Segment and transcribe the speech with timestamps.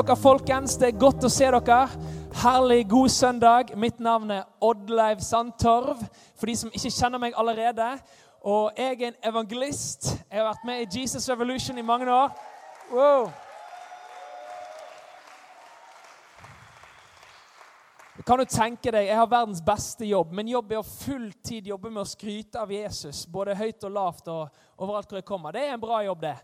[0.00, 0.76] dere, folkens.
[0.80, 1.80] Det er godt å se dere.
[2.40, 3.72] Herlig, god søndag.
[3.76, 6.00] Mitt navn er Oddleiv Sandtorv,
[6.38, 7.90] for de som ikke kjenner meg allerede.
[8.40, 10.14] Og jeg er en evangelist.
[10.30, 12.32] Jeg har vært med i Jesus Revolution i mange år.
[12.92, 13.28] Wow.
[18.26, 20.32] Kan du tenke deg, Jeg har verdens beste jobb.
[20.32, 23.26] Min jobb er å fulltid jobbe med å skryte av Jesus.
[23.26, 25.52] Både høyt og lavt og overalt hvor jeg kommer.
[25.52, 26.36] Det er en bra jobb, det.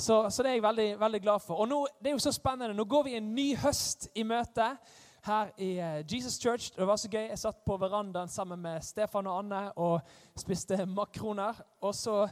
[0.00, 1.60] Så, så det er jeg veldig, veldig glad for.
[1.60, 2.74] Og nå, det er jo så spennende.
[2.74, 4.70] Nå går vi en ny høst i møte
[5.26, 6.70] her i uh, Jesus Church.
[6.76, 7.26] Det var så gøy.
[7.28, 10.00] Jeg satt på verandaen sammen med Stefan og Anne og
[10.40, 11.60] spiste makroner.
[11.84, 12.22] Og så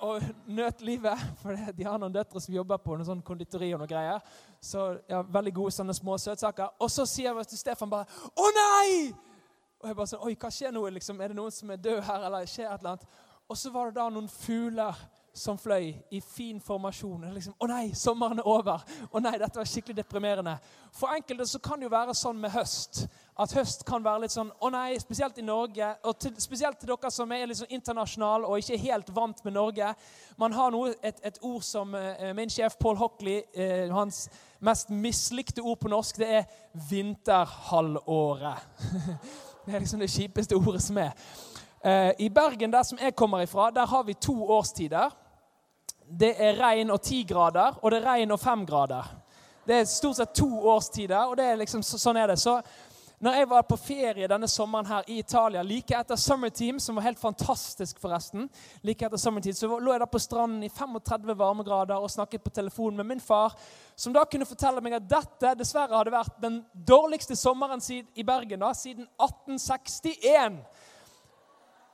[0.00, 3.80] og nøt livet, for de har noen døtre som jobber på noe sånn konditori og
[3.80, 4.20] noe greier.
[4.60, 6.76] Så ja, Veldig gode sånne små søtsaker.
[6.84, 8.04] Og så sier jeg til Stefan bare
[8.36, 9.14] 'Å nei!'
[9.80, 10.84] Og jeg bare sånn 'Oi, hva skjer nå?
[10.88, 13.08] Liksom, er det noen som er død her?' eller skjer et eller annet?
[13.48, 14.94] Og så var det da noen fugler
[15.34, 17.34] som fløy i fin formasjon.
[17.34, 20.58] Liksom, 'Å nei, sommeren er over.' Å nei, dette var skikkelig deprimerende.
[20.92, 23.08] For enkelte så kan det jo være sånn med høst
[23.40, 25.86] at høst kan være litt sånn Å nei, spesielt i Norge.
[26.04, 29.56] Og til, spesielt til dere som er litt sånn internasjonale og ikke helt vant med
[29.56, 29.94] Norge.
[30.40, 34.28] Man har noe, et, et, ord som uh, min sjef Paul Hockley uh, Hans
[34.60, 36.44] mest mislikte ord på norsk, det er
[36.90, 38.58] vinterhalvåret.
[39.64, 41.14] det er liksom det kjipeste ordet som er.
[41.86, 45.10] Uh, I Bergen, der som jeg kommer ifra, der har vi to årstider.
[46.20, 49.06] Det er regn og ti grader, og det er regn og fem grader.
[49.66, 52.38] Det er stort sett to årstider, og det er liksom, sånn er det.
[52.42, 52.58] Så
[53.20, 57.04] når jeg var på ferie denne sommeren her i Italia, like etter Summerteam, som var
[57.04, 58.48] helt fantastisk forresten,
[58.82, 62.52] like etter Summertid, så lå jeg da på stranden i 35 varmegrader og snakket på
[62.56, 63.52] telefon med min far,
[63.96, 68.64] som da kunne fortelle meg at dette dessverre hadde vært den dårligste sommeren i Bergen
[68.64, 70.60] da, siden 1861.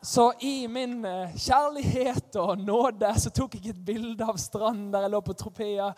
[0.07, 5.03] Så i min eh, kjærlighet og nåde så tok jeg et bilde av stranden der
[5.03, 5.89] jeg lå på Tropea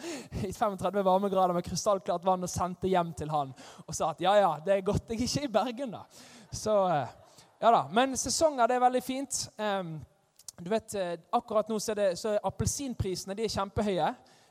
[0.49, 3.53] i 35 varmegrader med krystallklart vann og sendte hjem til han
[3.85, 6.01] og sa at ja, ja, det er godt jeg ikke er i Bergen, da.
[6.49, 7.13] Så eh,
[7.61, 7.83] ja da.
[7.93, 9.43] Men sesonger, det er veldig fint.
[10.57, 14.09] Du vet, eh, Akkurat nå så er, så er appelsinprisene de er kjempehøye.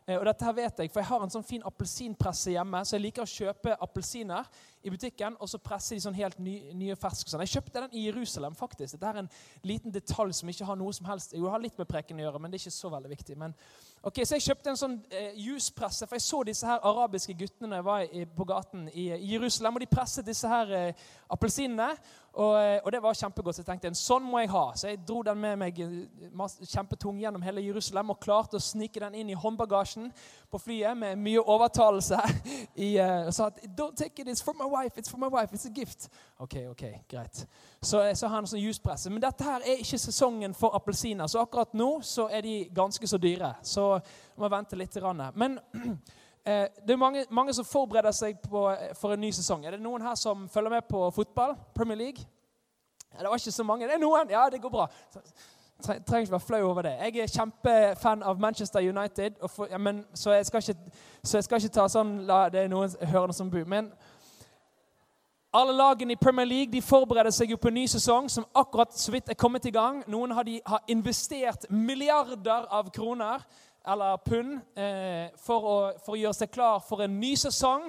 [0.07, 3.03] Og dette her vet jeg, for jeg har en sånn fin appelsinpresse hjemme, så jeg
[3.03, 4.45] liker å kjøpe appelsiner
[4.87, 7.27] i butikken, og så presser de sånn helt ny, nye ferske.
[7.27, 7.43] Sånn.
[7.43, 8.95] Jeg kjøpte den i Jerusalem, faktisk.
[8.95, 9.29] Dette er en
[9.67, 12.39] liten detalj som ikke har noe som helst Jo, har litt med preken å gjøre,
[12.39, 13.35] men det er ikke så veldig viktig.
[13.41, 13.55] Men,
[13.99, 17.73] ok, Så jeg kjøpte en sånn eh, juspresse, for jeg så disse her arabiske guttene
[17.73, 21.05] når jeg var i, på gaten i, i, Jerusalem, og de presset disse her eh,
[21.35, 21.89] appelsinene.
[22.37, 23.55] Og, eh, og, det var kjempegodt.
[23.55, 24.65] Så jeg tenkte en sånn må jeg ha.
[24.77, 29.01] Så jeg dro den med meg eh, kjempetung gjennom hele Jerusalem og klarte å snike
[29.01, 30.11] den inn i håndbagasjen
[30.51, 32.19] på flyet med mye overtalelse.
[32.87, 35.31] I, uh, og sa at Don't take it, it's for my wife, it's for my
[35.33, 36.09] wife, it's a gift.
[36.37, 37.41] Ok, ok, greit.
[37.81, 39.09] Så, så har han sånn juspresse.
[39.09, 41.25] Men dette her er ikke sesongen for appelsiner.
[41.31, 43.55] Så akkurat nå så er de ganske så dyre.
[43.65, 45.01] Så vi må vente litt.
[45.35, 45.93] Men Eh,
[46.47, 48.61] det er mange, mange, som forbereder seg på,
[48.95, 49.65] for en ny sesong.
[49.65, 51.55] Er det noen her som følger med på fotball?
[51.75, 52.23] Premier League?
[53.13, 53.87] Ja, det var ikke så mange.
[53.87, 54.29] Det er noen!
[54.29, 54.87] Ja, det går bra.
[55.83, 56.95] Trenger ikke være flau over det.
[57.01, 60.75] Jeg er kjempefan av Manchester United, for, ja, men, så, jeg ikke,
[61.23, 63.59] så, jeg skal ikke, ta sånn la, Det er noen hørende som bu.
[63.67, 63.91] Men
[65.53, 68.95] alle lagene i Premier League de forbereder seg jo på en ny sesong som akkurat
[68.95, 70.03] så vidt er kommet i gang.
[70.07, 73.43] Noen har, de, har investert milliarder av kroner
[73.87, 77.87] eller pund eh, for, å, for, å, gjøre seg klar for en ny sesong.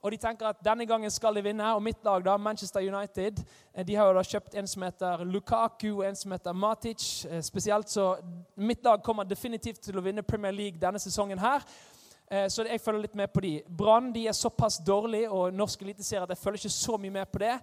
[0.00, 1.66] Og de tenker at denne gangen skal de vinne.
[1.76, 3.42] Og mitt lag, da, Manchester United,
[3.74, 7.06] eh, de har jo da kjøpt en som heter Lukaku og en som heter Matic.
[7.26, 8.16] Eh, spesielt, Så
[8.56, 11.66] mitt lag kommer definitivt til å vinne Premier League denne sesongen her.
[12.30, 13.48] Så jeg følger litt med på de.
[13.66, 17.26] Brann de er såpass dårlig, og norsk eliteserie at jeg følger ikke så mye med
[17.26, 17.56] på det.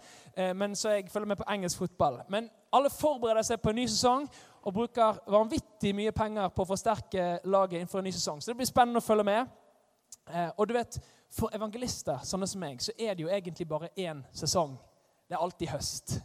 [0.60, 2.18] Men så jeg følger med på engelsk fotball.
[2.28, 4.28] Men alle forbereder seg på en ny sesong
[4.64, 8.42] og bruker vanvittig mye penger på å forsterke laget innenfor en ny sesong.
[8.42, 9.54] Så det blir spennende å følge med.
[10.34, 11.00] Eh, og du vet,
[11.32, 14.78] for evangelister sånne som meg, så er det jo egentlig bare én sesong.
[15.28, 16.20] Det er alltid høst.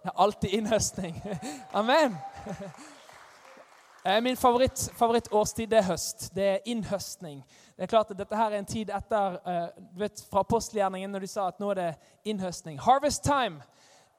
[0.00, 1.20] Det er alltid innhøstning.
[1.80, 2.16] Amen.
[4.22, 6.30] Min favoritt, favorittårstid er høst.
[6.34, 7.42] Det er innhøstning.
[7.76, 9.36] Det er klart at Dette her er en tid etter
[9.76, 11.90] du vet, fra apostelgjerningen når de sa at nå er det
[12.32, 12.80] innhøstning.
[12.80, 13.60] Harvest time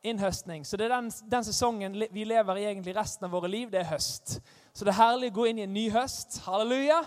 [0.04, 0.66] innhøstning.
[0.66, 3.70] Så det er den, den, sesongen vi lever i egentlig resten av våre liv.
[3.72, 4.40] Det er høst.
[4.74, 6.42] Så det er herlig å gå inn i en ny høst.
[6.46, 7.02] Halleluja.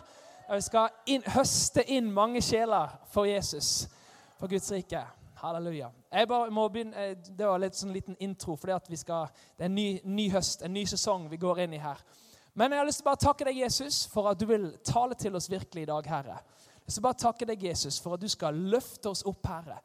[0.49, 3.87] Og vi skal inn, høste inn mange sjeler for Jesus,
[4.39, 5.01] for Guds rike.
[5.41, 5.89] Halleluja.
[6.13, 8.75] Jeg bare må begynne, eh, Det var litt sånn liten intro, for det
[9.09, 11.99] er en ny, ny, høst, en ny sesong vi går inn i her.
[12.55, 15.15] Men jeg har lyst til å bare takke deg, Jesus, for at du vil tale
[15.15, 16.39] til oss virkelig i dag, Herre.
[16.87, 19.81] Jeg vil bare takke deg, Jesus, for at du skal løfte oss opp, Herre.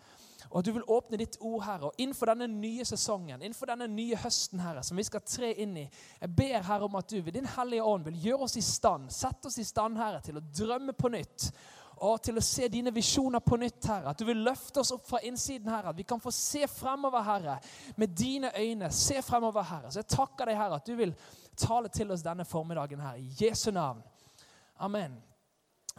[0.49, 1.89] Og at du vil åpne ditt ord, Herre.
[1.91, 5.75] Og innenfor denne nye sesongen, innenfor denne nye høsten, Herre, som vi skal tre inn
[5.77, 5.83] i,
[6.21, 9.11] jeg ber Herre om at du ved din Hellige Ånd vil gjøre oss i stand,
[9.13, 11.51] sette oss i stand, Herre, til å drømme på nytt.
[11.99, 14.13] og til å se dine visjoner på nytt, Herre.
[14.13, 15.91] At du vil løfte oss opp fra innsiden, Herre.
[15.91, 17.57] At vi kan få se fremover, Herre,
[17.99, 18.87] med dine øyne.
[18.91, 19.91] Se fremover, Herre.
[19.91, 21.11] Så jeg takker deg, Herre, at du vil
[21.59, 23.19] tale til oss denne formiddagen her.
[23.19, 23.99] I Jesu navn.
[24.79, 25.19] Amen.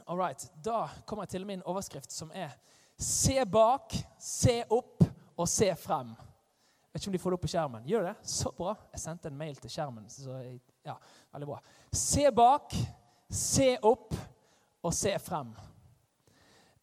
[0.07, 0.49] All right.
[0.65, 2.57] Da kommer jeg til min overskrift, som er
[3.01, 5.05] Se bak, se opp
[5.37, 6.11] og se frem.
[6.13, 7.87] Jeg vet ikke om de får det opp på skjermen.
[7.89, 8.13] Gjør det?
[8.29, 8.75] Så bra.
[8.93, 10.05] Jeg sendte en mail til skjermen.
[10.05, 10.97] jeg, ja,
[11.33, 11.57] veldig bra.
[11.93, 12.77] Se bak,
[13.31, 14.13] se opp
[14.83, 15.55] og se frem.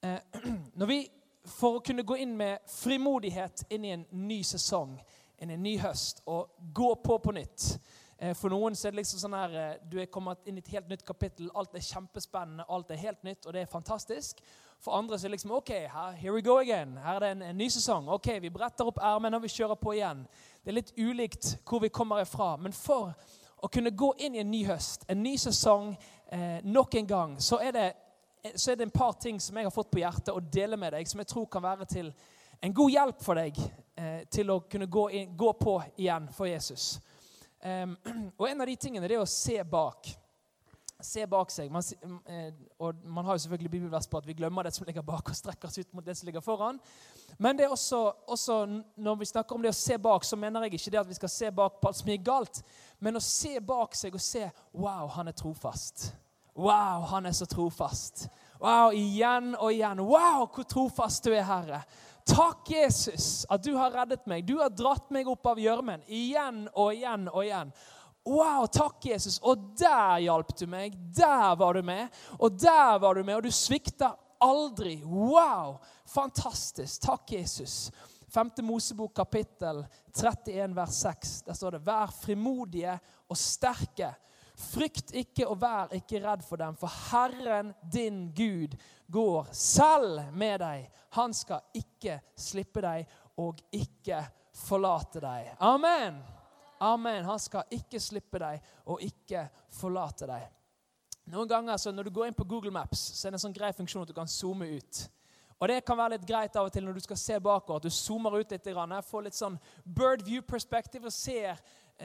[0.02, 0.18] Eh,
[0.80, 1.00] når vi,
[1.48, 4.98] For å kunne gå inn med frimodighet inn i en ny sesong,
[5.38, 7.78] inn i en ny høst, og gå på på nytt
[8.18, 10.64] eh, For noen så er det liksom sånn her eh, Du er kommet inn i
[10.66, 11.48] et helt nytt kapittel.
[11.56, 14.42] Alt er kjempespennende, alt er helt nytt, og det er fantastisk.
[14.80, 15.72] For andre så er det liksom OK,
[16.20, 16.98] here we go again.
[17.02, 18.10] Her er det en, en ny sesong.
[18.14, 20.26] Ok, Vi bretter opp ermene og vi kjører på igjen.
[20.64, 22.56] Det er litt ulikt hvor vi kommer ifra.
[22.62, 23.14] Men for
[23.58, 25.96] å kunne gå inn i en ny høst, en ny sesong,
[26.32, 27.88] eh, nok en gang, så er det
[28.48, 30.78] Eh, så er det en par ting som jeg har fått på hjertet å dele
[30.78, 32.12] med deg, som jeg tror kan være til
[32.62, 33.58] en god hjelp for deg
[33.96, 36.98] eh, til å kunne gå, inn, gå, på igjen for Jesus.
[37.62, 37.96] Um,
[38.40, 40.10] og En av de tingene det er å se bak.
[41.04, 41.70] Se bak seg.
[41.72, 41.84] Man,
[42.26, 45.30] eh, og man har jo selvfølgelig bibelvers på at vi glemmer det som ligger bak,
[45.30, 46.80] og strekker oss ut mot det som ligger foran.
[47.38, 48.66] Men det er også, også,
[48.98, 51.20] når vi snakker om det å se bak, så mener jeg ikke det at vi
[51.20, 52.62] skal se bak på alt som er galt,
[53.00, 56.10] men å se bak seg og se Wow, han er trofast.
[56.58, 58.26] Wow, han er så trofast.
[58.58, 60.02] Wow, igjen og igjen.
[60.02, 61.84] Wow, hvor trofast du er, Herre.
[62.28, 64.44] Takk, Jesus, at du har reddet meg.
[64.48, 67.72] Du har dratt meg opp av gjørmen igjen og igjen og igjen.
[68.28, 69.40] Wow, takk, Jesus.
[69.40, 70.96] Og der hjalp du meg.
[71.16, 72.08] Der var du med.
[72.40, 74.12] Og der var du med, og du svikta
[74.44, 75.00] aldri.
[75.06, 77.02] Wow, fantastisk.
[77.08, 77.88] Takk, Jesus.
[78.34, 78.52] 5.
[78.68, 81.42] Mosebok kapittel 31 vers 6.
[81.42, 84.14] Der står det:" Vær frimodige og sterke.
[84.58, 88.74] Frykt ikke og vær ikke redd for dem, for Herren din Gud
[89.12, 90.90] går selv med deg.
[91.10, 93.06] Han skal ikke slippe deg
[93.38, 95.54] og ikke forlate deg.
[95.60, 96.37] Amen.
[96.80, 97.26] Amen.
[97.26, 99.48] Han skal ikke slippe deg og ikke
[99.80, 100.48] forlate deg.
[101.28, 103.56] Noen ganger så Når du går inn på Google Maps, så er det en sånn
[103.56, 105.08] grei funksjon at du kan zoome ut.
[105.60, 107.78] Og Det kan være litt greit av og til når du skal se bakover.
[107.78, 111.58] at Du zoomer ut litt, får litt sånn bird view perspective og ser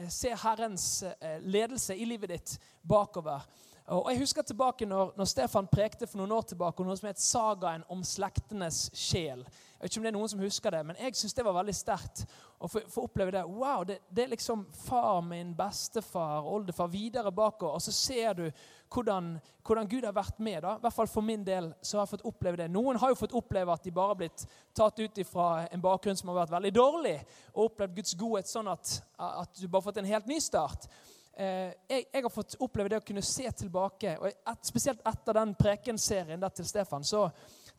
[0.09, 3.43] ser Herrens eh, ledelse i livet ditt bakover.
[3.91, 7.09] Og Jeg husker tilbake når, når Stefan prekte for noen år tilbake om noe som
[7.09, 9.41] het sagaen om slektenes sjel.
[9.43, 11.57] Jeg vet ikke om det er noen som husker det, men jeg syns det var
[11.57, 12.21] veldig sterkt
[12.63, 13.41] å få, oppleve det.
[13.43, 17.75] Wow, det, det, er liksom far min, bestefar, oldefar, videre bakover.
[17.75, 18.45] Og så ser du
[18.93, 19.33] hvordan,
[19.67, 20.61] hvordan, Gud har vært med.
[20.63, 20.77] da.
[20.77, 22.69] I hvert fall For min del så har jeg fått oppleve det.
[22.71, 26.15] Noen har jo fått oppleve at de bare har blitt tatt ut fra en bakgrunn
[26.15, 27.17] som har vært veldig dårlig,
[27.51, 30.87] og opplevd Guds godhet sånn at, at du bare har fått en helt ny start.
[31.33, 34.17] Eh, jeg, jeg, har fått oppleve det å kunne se tilbake.
[34.19, 37.03] og et, Spesielt etter den prekenserien der til Stefan.
[37.03, 37.25] så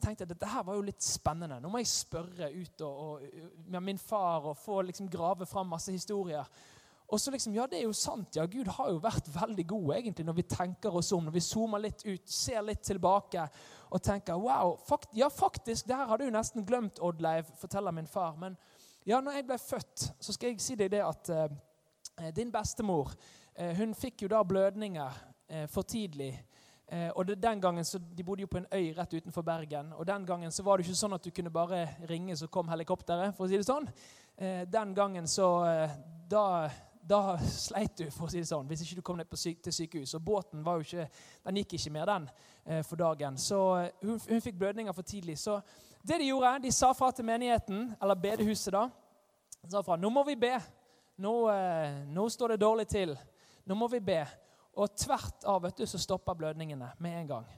[0.03, 1.61] tenkte jeg at dette her var jo litt spennende.
[1.62, 5.71] Nå må jeg spørre ut og, og, med min far og få liksom grave fram
[5.71, 6.49] masse historier.
[7.06, 8.37] Og så liksom, Ja, det er jo sant.
[8.37, 11.25] ja, Gud har jo vært veldig god egentlig når vi tenker oss om.
[11.25, 13.46] Når vi zoomer litt ut, ser litt tilbake
[13.91, 18.11] og tenker wow, fakt, ja faktisk, det her har du nesten glemt, Oddleiv, forteller min
[18.11, 18.34] far.
[18.37, 18.56] Men
[19.06, 23.13] ja, når jeg ble født, så skal jeg si deg det at uh, din bestemor
[23.55, 25.19] hun fikk jo da blødninger
[25.51, 26.32] uh, for tidlig.
[26.89, 29.93] Eh, og den gangen så, De bodde jo på en øy rett utenfor Bergen.
[29.93, 32.69] og Den gangen så var det ikke sånn at du kunne bare ringe, så kom
[32.69, 33.34] helikopteret.
[33.34, 33.89] for å si det sånn.
[34.37, 35.91] Eh, den gangen så eh,
[36.31, 36.70] da,
[37.03, 39.73] da, sleit du, for å si det sånn, hvis ikke du kom ned syk, til
[39.73, 40.15] sykehus.
[40.15, 41.08] Og båten var jo ikke,
[41.44, 42.29] den gikk ikke mer, den,
[42.65, 43.39] eh, for dagen.
[43.39, 45.39] Så eh, hun, hun, fikk blødninger for tidlig.
[45.39, 45.61] Så
[46.03, 48.89] det de gjorde, de sa fra til menigheten, eller bedehuset, da.
[49.63, 50.58] De sa fra nå må vi be.
[51.17, 53.17] Nå, eh, nå står det dårlig til.
[53.65, 54.23] Nå må vi be.
[54.75, 57.53] Og tvert av vet du, så stopper blødningene med en gang.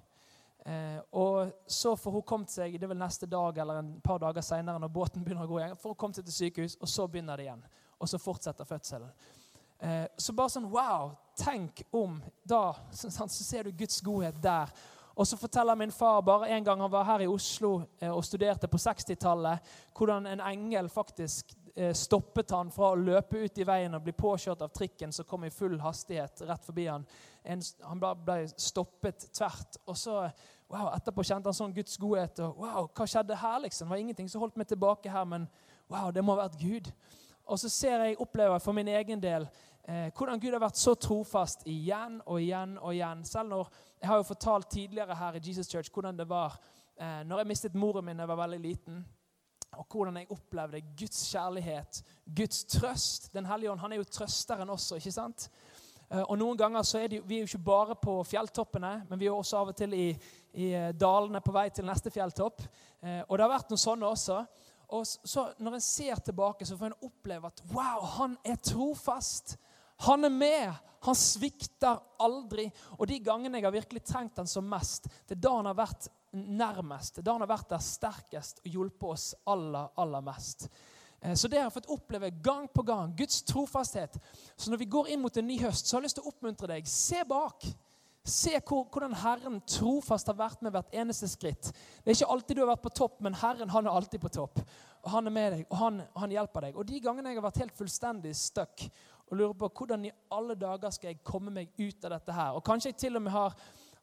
[0.66, 4.18] Eh, og så får hun kommet seg det er vel neste dag eller en par
[4.18, 6.90] dager senere, når båten begynner å gå igjen, får hun kommet seg til sykehus, og
[6.90, 7.62] så begynner det igjen.
[7.96, 9.12] Og så fortsetter fødselen.
[9.78, 11.14] Eh, så bare sånn Wow!
[11.36, 12.16] Tenk om
[12.48, 14.72] da så, så ser du Guds godhet der.
[15.16, 18.24] Og så forteller min far bare en gang han var her i Oslo eh, og
[18.24, 21.54] studerte på 60-tallet, hvordan en engel faktisk
[21.92, 25.44] stoppet han fra å løpe ut i veien og bli påkjørt av trikken som kom
[25.44, 27.04] i full hastighet rett forbi han.
[27.44, 29.76] En, han ble, ble, stoppet tvert.
[29.84, 30.14] Og så
[30.72, 32.40] wow, etterpå kjente han sånn Guds godhet.
[32.40, 33.60] og wow, Hva skjedde her?
[33.66, 33.88] liksom?
[33.88, 35.44] Det var ingenting som holdt meg tilbake her, men
[35.92, 36.90] wow, det må ha vært Gud.
[37.46, 39.46] Og så ser jeg, opplever for min egen del
[39.86, 43.22] eh, hvordan Gud har vært så trofast igjen og igjen og igjen.
[43.24, 43.68] Selv når
[44.00, 46.58] Jeg har jo fortalt tidligere her i Jesus Church hvordan det var
[47.00, 49.04] eh, når jeg mistet moren min da jeg var veldig liten
[49.76, 52.02] og hvordan jeg opplevde Guds kjærlighet,
[52.36, 53.32] Guds trøst.
[53.34, 54.96] Den hellige ånd han er jo trøsteren også.
[54.96, 55.48] ikke sant?
[56.10, 59.20] Eh, og noen ganger så er det, Vi er jo ikke bare på fjelltoppene, men
[59.20, 60.08] vi er også av og til i,
[60.54, 62.62] i eh, dalene på vei til neste fjelltopp.
[63.02, 64.40] Eh, og det har vært noen sånne også.
[64.94, 69.56] Og så Når en ser tilbake, så får en oppleve at wow, han er trofast.
[70.06, 70.74] Han er med.
[71.06, 72.68] Han svikter aldri.
[72.98, 75.78] Og de gangene jeg har virkelig trengt han som mest, det er da han har
[75.78, 77.18] vært nærmest.
[77.18, 80.68] Er da han har vært der sterkest og hjulpet oss aller, aller mest.
[81.20, 83.14] Eh, så det har jeg fått oppleve gang på gang.
[83.16, 84.18] Guds trofasthet.
[84.56, 86.32] Så når vi går inn mot en ny høst, så har jeg lyst til å
[86.32, 86.88] oppmuntre deg.
[86.90, 87.66] Se bak.
[88.26, 91.70] Se hvordan Herren trofast har vært med hvert eneste skritt.
[91.70, 94.32] Det er ikke alltid du har vært på topp, men Herren han er alltid på
[94.34, 94.62] topp.
[95.06, 96.76] Og Han er med deg, og han, han hjelper deg.
[96.76, 98.88] Og De gangene jeg har vært helt fullstendig stuck
[99.26, 102.54] og lurer på hvordan i alle dager skal jeg komme meg ut av dette her,
[102.54, 103.56] og kanskje jeg til og med har,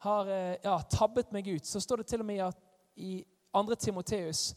[0.03, 2.63] har eh, ja, tabbet meg ut, så står det til og med
[2.95, 3.17] i
[3.53, 3.75] 2.
[3.75, 4.51] Timoteus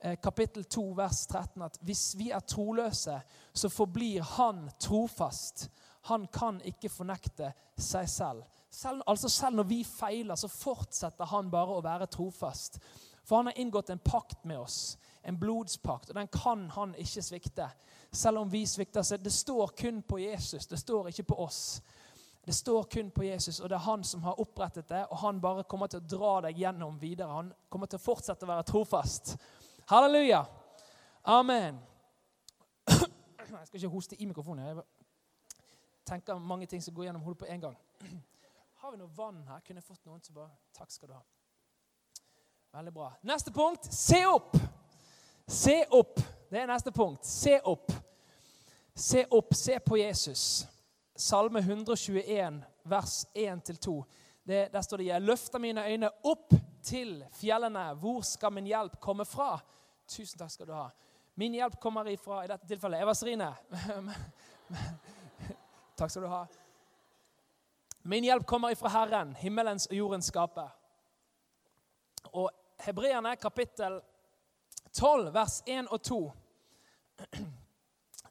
[0.00, 3.20] Eh, kapittel 2, vers 13, at hvis vi er troløse,
[3.52, 5.70] så forblir Han trofast.
[6.02, 8.42] Han kan ikke fornekte seg selv.
[8.70, 9.02] selv.
[9.06, 12.78] Altså Selv når vi feiler, så fortsetter han bare å være trofast.
[13.24, 17.22] For han har inngått en pakt med oss, en blodspakt, og den kan han ikke
[17.22, 17.68] svikte.
[18.12, 19.02] Selv om vi svikter.
[19.02, 21.82] Så det står kun på Jesus, det står ikke på oss.
[22.46, 25.00] Det står kun på Jesus, og det er han som har opprettet det.
[25.10, 27.26] Og han bare kommer til å dra deg gjennom videre.
[27.34, 29.32] Han kommer til å fortsette å være trofast.
[29.90, 30.44] Halleluja.
[31.24, 31.80] Amen.
[32.86, 34.66] Jeg skal ikke hoste i mikrofonen.
[34.66, 34.84] Jeg
[36.06, 37.74] tenker mange ting som går gjennom hodet på en gang.
[38.84, 39.66] Har vi noe vann her?
[39.66, 41.24] Kunne jeg fått noen som bare Takk skal du ha.
[42.78, 43.10] Veldig bra.
[43.26, 44.54] Neste punkt se opp.
[45.50, 46.22] Se opp.
[46.50, 47.26] Det er neste punkt.
[47.26, 47.90] Se opp.
[48.94, 49.54] Se opp.
[49.54, 50.66] Se på Jesus.
[51.16, 54.04] Salme 121, vers 1-2.
[54.46, 57.94] Der står det 'Jeg løfter mine øyne opp til fjellene.
[57.94, 59.60] Hvor skal min hjelp komme fra?'
[60.08, 60.88] Tusen takk skal du ha.
[61.34, 63.54] Min hjelp kommer ifra i dette tilfellet Eva Serine.
[65.98, 66.46] takk skal du ha.
[68.02, 70.68] Min hjelp kommer ifra Herren, himmelens og jordens skaper.
[72.32, 74.00] Og Hebreerne kapittel
[74.92, 76.32] 12, vers 1 og 2.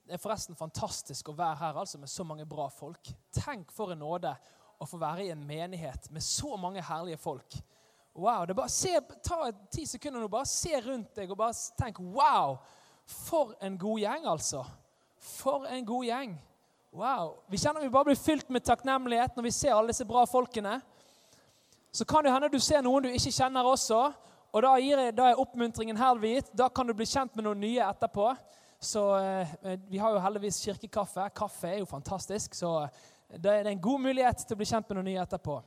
[0.06, 3.10] Det er forresten fantastisk å være her altså med så mange bra folk.
[3.34, 4.36] Tenk for en nåde
[4.78, 7.56] å få være i en menighet med så mange herlige folk.
[8.16, 8.94] Wow, bare, se,
[9.26, 12.60] Ta ti sekunder nå, bare se rundt deg og bare tenk Wow!
[13.06, 14.64] For en god gjeng, altså.
[15.22, 16.38] For en god gjeng.
[16.96, 17.36] Wow.
[17.50, 20.80] Vi kjenner vi bare blir fylt med takknemlighet når vi ser alle disse bra folkene.
[21.92, 24.00] Så kan det hende du ser noen du ikke kjenner også.
[24.56, 27.62] Og da, gir jeg, da er oppmuntringen herved Da kan du bli kjent med noen
[27.62, 28.30] nye etterpå.
[28.86, 31.30] Så eh, Vi har jo heldigvis kirkekaffe.
[31.36, 34.90] Kaffe er jo fantastisk, så eh, det er en god mulighet til å bli kjent
[34.90, 35.58] med noen nye etterpå.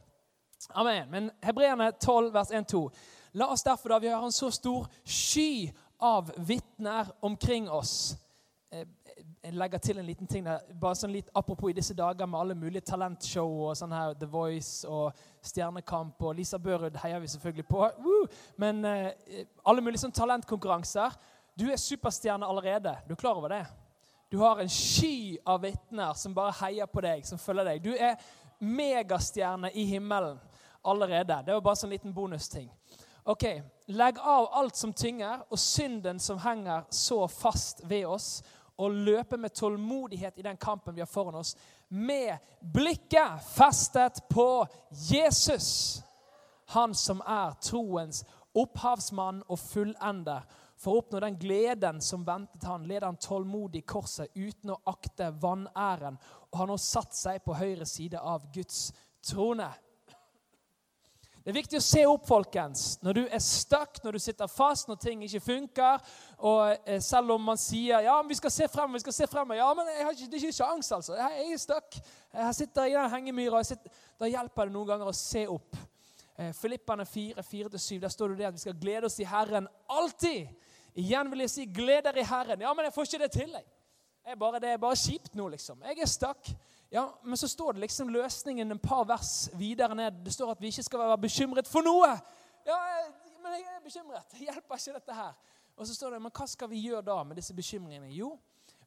[0.79, 1.11] Amen.
[1.11, 2.85] Men Hebreerne 12, vers 1-2.
[3.39, 8.17] La oss derfor, da vi har en så stor sky av vitner omkring oss
[8.71, 8.87] eh,
[9.43, 12.39] Jeg legger til en liten ting der, bare sånn litt apropos i disse dager med
[12.39, 17.31] alle mulige talentshow og sånn her, The Voice og Stjernekamp og Lisa Børud heier vi
[17.33, 17.83] selvfølgelig på.
[18.05, 18.27] Woo!
[18.63, 21.19] Men eh, alle mulige sånn talentkonkurranser.
[21.59, 22.97] Du er superstjerne allerede.
[23.09, 23.67] Du er klar over det?
[24.31, 27.83] Du har en sky av vitner som bare heier på deg, som følger deg.
[27.85, 28.19] Du er
[28.61, 30.39] megastjerne i himmelen
[30.85, 31.43] allerede.
[31.47, 32.69] Det var bare sånn liten bonusting.
[33.29, 33.45] Ok,
[33.89, 38.43] Legg av alt som tynger, og synden som henger så fast ved oss,
[38.77, 41.55] og løpe med tålmodighet i den kampen vi har foran oss,
[41.89, 44.67] med blikket festet på
[45.11, 46.03] Jesus.
[46.77, 50.45] Han som er troens opphavsmann og fullender.
[50.79, 55.33] For å oppnå den gleden som ventet han, leder han tålmodig korset uten å akte
[55.43, 56.19] vanæren,
[56.53, 58.89] og har nå satt seg på høyre side av Guds
[59.27, 59.69] trone.
[61.49, 62.83] Det er viktig å se opp, folkens.
[63.01, 66.03] Når du er stuck, når du sitter fast, når ting ikke funker.
[66.45, 69.29] Og eh, selv om man sier ja, men vi skal se frem, vi skal se
[69.33, 69.55] frem.
[69.57, 71.17] Ja, men jeg har ikke, det er ikke sjans, altså.
[71.17, 71.97] Jeg er stuck.
[72.35, 73.63] Jeg sitter i den hengemyra.
[74.21, 75.81] Da hjelper det noen ganger å se opp.
[76.55, 80.53] Filippene 4, 4-7, der står det at vi skal glede oss i Herren alltid.
[80.99, 82.63] Igjen vil jeg si 'gled dere i Herren'.
[82.63, 83.53] Ja, men jeg får ikke det til.
[83.55, 84.39] Jeg.
[84.39, 85.83] Bare, det er bare kjipt nå, liksom.
[85.83, 86.51] Jeg er stakk.
[86.91, 90.25] Ja, Men så står det liksom løsningen en par vers videre ned.
[90.25, 92.09] Det står at vi ikke skal være bekymret for noe.
[92.67, 92.79] Ja,
[93.43, 94.31] men jeg er bekymret.
[94.33, 95.35] Det hjelper ikke dette her.
[95.77, 98.09] Og så står det, men hva skal vi gjøre da med disse bekymringene?
[98.11, 98.39] Jo,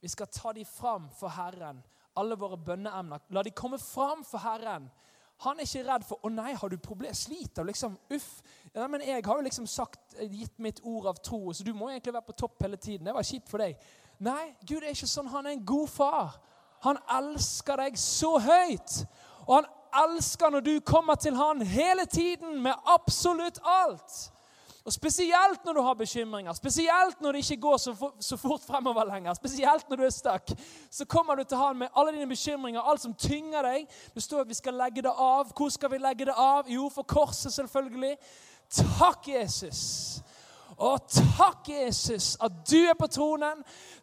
[0.02, 1.84] vi skal ta de fram for Herren.
[2.18, 3.20] Alle våre bønneemner.
[3.30, 4.90] La de komme fram for Herren.
[5.42, 7.16] Han er ikke redd for 'Å nei, har du problemer?
[7.16, 7.98] Sliter du?' liksom?
[8.14, 8.42] Uff.'
[8.76, 11.90] Ja, men jeg har jo liksom sagt, gitt mitt ord av tro, så du må
[11.90, 13.06] egentlig være på topp hele tiden.
[13.06, 13.76] Det var kjipt for deg.
[14.20, 15.28] Nei, Gud er ikke sånn.
[15.28, 16.40] Han er en god far.
[16.82, 19.06] Han elsker deg så høyt.
[19.48, 19.66] Og han
[20.06, 24.32] elsker når du kommer til han hele tiden med absolutt alt.
[24.86, 28.64] Og Spesielt når du har bekymringer, spesielt når det ikke går så, for, så fort
[28.68, 29.34] fremover lenger.
[29.34, 30.52] Spesielt når du er stuck.
[30.92, 33.86] Så kommer du til han med alle dine bekymringer, alt som tynger deg.
[34.16, 35.54] Det står at vi skal legge det av.
[35.58, 36.70] Hvor skal vi legge det av?
[36.70, 38.16] Jo, for korset, selvfølgelig.
[38.98, 40.22] Takk, Jesus.
[40.82, 43.60] Og takk, Jesus, at du er på tronen.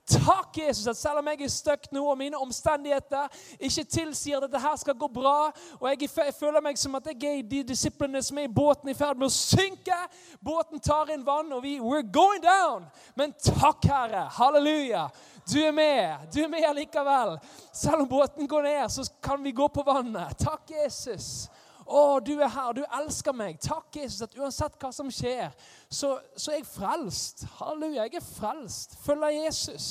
[0.06, 3.26] Takk, Jesus, at selv om jeg er stuck nå, og mine omstendigheter
[3.58, 7.10] ikke tilsier at dette her skal gå bra, og jeg, jeg føler meg som at
[7.10, 9.96] jeg er de disiplene som er i båten i ferd med å synke
[10.44, 12.86] Båten tar inn vann, og vi we're going down.
[13.18, 14.28] Men takk, Herre.
[14.38, 15.08] Halleluja.
[15.50, 16.28] Du er med.
[16.34, 17.38] Du er med allikevel.
[17.72, 20.38] Selv om båten går ned, så kan vi gå på vannet.
[20.38, 21.48] Takk, Jesus.
[21.88, 23.56] Å, du er her, du elsker meg.
[23.64, 25.54] Takk, Jesus, at uansett hva som skjer,
[25.88, 27.46] så, så er jeg frelst.
[27.56, 28.98] Halleluja, jeg er frelst.
[29.04, 29.88] Følger Jesus.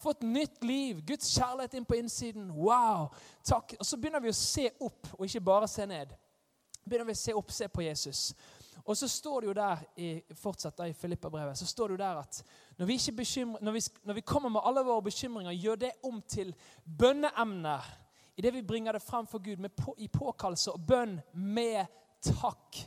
[0.00, 1.02] Fått nytt liv.
[1.06, 2.52] Guds kjærlighet inn på innsiden.
[2.54, 3.10] Wow.
[3.46, 3.74] Takk.
[3.80, 6.14] Og så begynner vi å se opp, og ikke bare se ned.
[6.84, 8.30] Begynner vi å se opp, se på Jesus.
[8.84, 12.00] Og så står det jo der i, fortsatt da i Filippa-brevet, så står det jo
[12.00, 12.40] der at
[12.78, 12.96] når vi,
[13.60, 16.54] når, vi, når vi, kommer med alle våre bekymringer, gjør det om til
[16.98, 17.90] bønneemner
[18.40, 21.84] idet vi bringer det frem for Gud på, i påkallelse og bønn med
[22.24, 22.80] takk.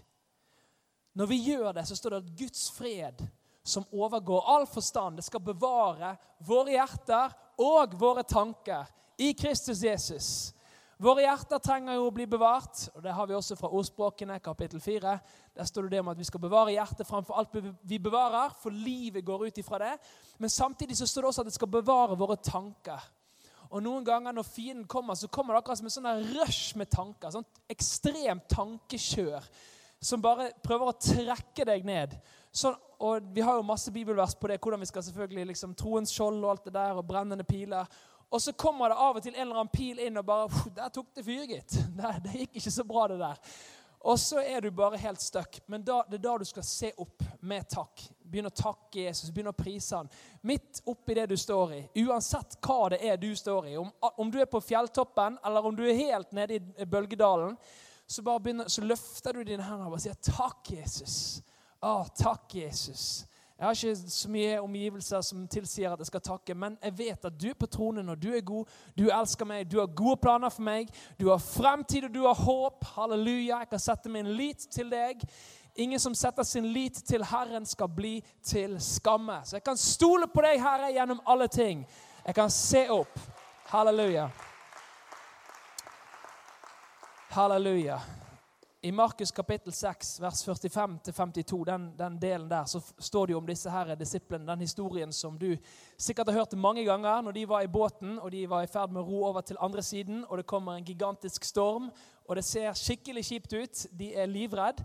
[1.13, 3.21] Når vi gjør det, så står det at Guds fred,
[3.63, 8.89] som overgår all forstand, det skal bevare våre hjerter og våre tanker
[9.21, 10.27] i Kristus Jesus.
[11.03, 14.81] Våre hjerter trenger jo å bli bevart, og det har vi også fra ordspråkene, kapittel
[14.81, 15.15] 4.
[15.53, 19.25] Der står det om at vi skal bevare hjertet framfor alt vi bevarer, for livet
[19.25, 19.97] går ut ifra det.
[20.39, 23.05] Men samtidig så står det også at det skal bevare våre tanker.
[23.73, 26.91] Og noen ganger når fienden kommer, så kommer det akkurat som en sånn rush med
[26.93, 27.33] tanker.
[27.33, 29.47] sånn Ekstremt tankekjør
[30.03, 32.15] som bare prøver å trekke deg ned.
[32.53, 36.11] Sånn, og Vi har jo masse bibelvers på det, hvordan vi skal selvfølgelig liksom, troens
[36.13, 37.87] skjold og alt det der, og brennende piler.
[38.29, 40.89] Og så kommer det av og til en eller annen pil inn og bare Der
[40.93, 41.77] tok det fyr, gitt.
[41.97, 43.41] Det, det gikk ikke så bra, det der.
[44.03, 45.61] Og så er du bare helt stuck.
[45.67, 48.05] Men da, det er da du skal se opp med takk.
[48.23, 50.11] Begynne å takke Jesus, begynn å prise han.
[50.41, 51.81] Midt oppi det du står i.
[52.05, 53.77] Uansett hva det er du står i.
[53.77, 57.57] Om, om du er på fjelltoppen, eller om du er helt nede i bølgedalen,
[58.07, 61.43] så, begynner, så løfter du dine hender og sier 'Takk, Jesus'.
[61.83, 63.25] Å, takk, Jesus.
[63.57, 67.25] Jeg har ikke så mye omgivelser som tilsier at jeg skal takke, men jeg vet
[67.29, 68.71] at du er på tronen, og du er god.
[68.97, 70.89] Du elsker meg, du har gode planer for meg.
[71.19, 72.83] Du har fremtid, og du har håp.
[72.95, 73.61] Halleluja.
[73.61, 75.23] Jeg kan sette min lit til deg.
[75.75, 79.39] Ingen som setter sin lit til Herren, skal bli til skamme.
[79.45, 81.85] Så jeg kan stole på deg, Herre, gjennom alle ting.
[82.25, 83.19] Jeg kan se opp.
[83.71, 84.27] Halleluja.
[87.33, 87.97] Halleluja.
[88.85, 93.47] I Markus kapittel 6, vers 45-52, den, den, delen der, så står det jo om
[93.47, 95.55] disse her disiplene, den historien som du
[95.97, 98.91] sikkert har hørt mange ganger når de var i båten og de var i ferd
[98.91, 101.87] med å ro over til andre siden, og det kommer en gigantisk storm,
[102.27, 103.85] og det ser skikkelig kjipt ut.
[103.99, 104.83] De er livredd.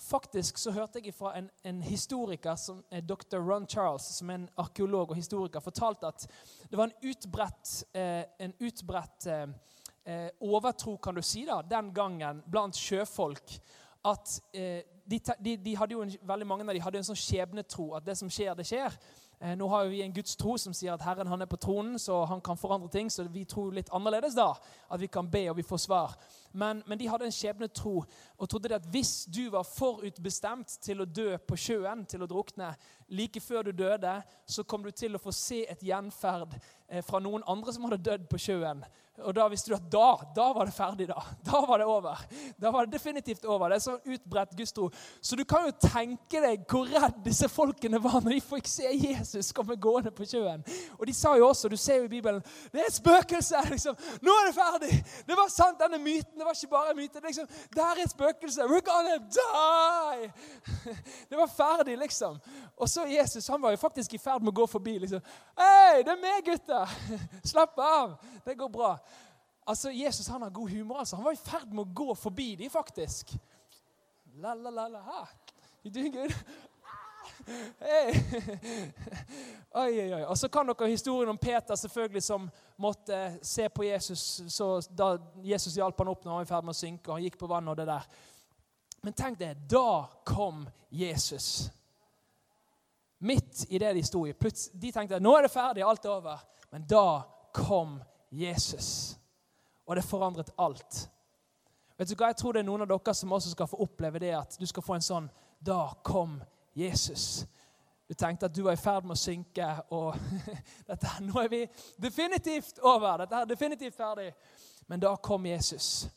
[0.00, 3.36] Faktisk så hørte jeg fra en, en, historiker, som er dr.
[3.36, 6.24] Ron Charles, som er en arkeolog og historiker, fortalte at
[6.70, 9.44] det var en utbredt, eh, en utbredt eh,
[10.08, 13.58] eh, overtro kan du si da, den gangen blant sjøfolk
[14.08, 17.18] at eh, de, de, de, hadde jo en, veldig mange av de hadde en sånn
[17.18, 18.94] skjebnetro at det som skjer, det skjer.
[19.40, 21.96] Eh, nå har vi en Guds tro som sier at Herren han er på tronen,
[21.98, 23.08] så han kan forandre ting.
[23.10, 24.52] Så vi tror litt annerledes da.
[24.92, 26.14] At vi kan be, og vi får svar.
[26.52, 31.08] Men, men de hadde en skjebnetro og trodde at hvis du var forutbestemt til å
[31.08, 32.74] dø på sjøen, til å drukne,
[33.10, 37.22] like før du døde, så kom du til å få se et gjenferd eh, fra
[37.22, 38.84] noen andre som hadde dødd på sjøen.
[39.20, 41.08] Og da visste du at da, da var det ferdig.
[41.10, 42.20] Da Da var det over.
[42.60, 43.68] Da var det definitivt over.
[43.68, 44.90] Det er så utbredt gudstro.
[45.20, 48.88] Så du kan jo tenke deg hvor redd disse folkene var når de fikk se
[48.88, 50.64] Jesus komme gående på sjøen.
[50.98, 53.60] Og de sa jo også, du ser jo i Bibelen, det er spøkelse!
[53.70, 53.96] liksom.
[54.24, 54.98] Nå er det ferdig!
[55.28, 56.38] Det var sant, denne myten.
[56.38, 57.22] Det var ikke bare en myte.
[57.26, 58.68] liksom, Det er et spøkelse.
[58.70, 60.30] We're gonna die!
[61.30, 62.38] Det var ferdig, liksom.
[62.76, 64.98] Og så Jesus han var jo faktisk i ferd med å gå forbi.
[64.98, 65.20] liksom,
[65.58, 66.96] Hei, det er meg, gutter!
[67.52, 68.16] Slapp av!
[68.44, 68.94] Det går bra.
[69.70, 70.98] Altså, Jesus han har god humor.
[70.98, 71.16] altså.
[71.16, 73.36] Han var i ferd med å gå forbi dem, faktisk.
[74.34, 75.28] La, la, la, la.
[75.82, 76.34] You doing good?
[77.78, 78.12] Hey.
[79.74, 80.24] Oi, oi, oi.
[80.24, 85.12] Og så kan dere historien om Peter selvfølgelig som måtte se på Jesus så da
[85.42, 87.10] Jesus hjalp han opp når han var i ferd med å synke.
[87.10, 88.08] og han gikk på vannet og det der.
[89.02, 91.70] Men tenk det, da kom Jesus.
[93.18, 94.34] Midt i det de sto i.
[94.34, 96.42] De tenkte nå er det ferdig, alt er over.
[96.72, 97.22] Men da
[97.54, 97.98] kom
[98.30, 99.16] Jesus.
[99.86, 101.06] Og det forandret alt.
[102.00, 102.30] Vet du hva?
[102.30, 104.64] Jeg tror det er noen av dere som også skal få oppleve det at du
[104.64, 105.26] skal få en sånn
[105.60, 106.38] Da kom
[106.72, 107.44] Jesus.
[108.08, 110.16] Du tenkte at du var i ferd med å synke, og
[110.88, 111.58] dette, nå er vi
[112.00, 113.20] definitivt over.
[113.20, 114.30] Dette er definitivt ferdig.
[114.88, 116.08] Men da kom Jesus.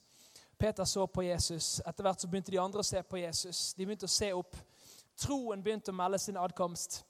[0.57, 1.81] Peter så på Jesus.
[1.83, 3.73] Etter hvert så begynte de andre å se på Jesus.
[3.75, 4.55] De begynte å se opp.
[5.19, 7.01] Troen begynte å melde sin adkomst.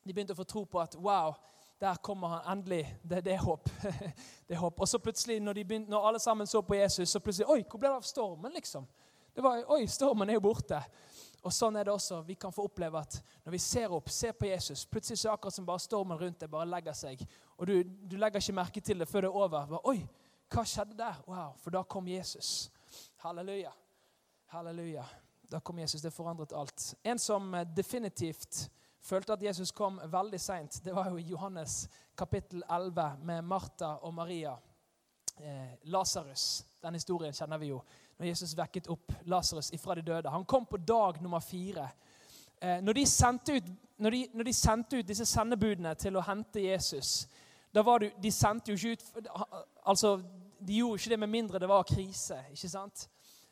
[0.00, 1.36] De begynte å få tro på at wow,
[1.80, 2.98] der kommer han endelig.
[3.02, 3.68] Det, det er håp.
[4.48, 4.80] det er håp.
[4.80, 7.80] Og så plutselig, når, begynte, når, alle sammen så på Jesus, så plutselig Oi, hvor
[7.80, 8.86] ble det av stormen, liksom?
[9.34, 10.80] Det var, Oi, stormen er jo borte.
[11.46, 12.22] Og sånn er det også.
[12.26, 15.30] Vi kan få oppleve at når vi ser opp, ser på Jesus, plutselig så er
[15.30, 17.20] det akkurat som bare stormen rundt deg bare legger seg.
[17.56, 19.68] Og du, du legger ikke merke til det før det er over.
[19.74, 20.00] Bare, Oi,
[20.50, 21.20] hva skjedde der?
[21.28, 22.70] Wow, For da kom Jesus.
[23.22, 23.70] Halleluja.
[24.54, 25.04] Halleluja.
[25.50, 26.02] Da kom Jesus.
[26.02, 26.94] Det forandret alt.
[27.04, 28.66] En som eh, definitivt
[29.06, 31.86] følte at Jesus kom veldig seint, det var jo i Johannes
[32.18, 34.56] kapittel 11 med Martha og Maria.
[35.36, 36.64] Eh, Lasarus.
[36.82, 37.82] Den historien kjenner vi jo.
[38.16, 40.30] Når Jesus vekket opp Lasarus ifra de døde.
[40.30, 41.88] Han kom på dag nummer fire.
[42.60, 43.02] Eh, når, de
[43.56, 43.64] ut,
[43.98, 47.26] når, de, når, de sendte ut, disse sendebudene til å hente Jesus
[47.74, 49.28] da var det, De sendte jo ikke ut
[49.84, 50.22] altså,
[50.60, 52.38] De gjorde ikke det med mindre det var krise.
[52.50, 53.08] ikke sant?